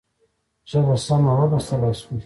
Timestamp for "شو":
1.99-2.09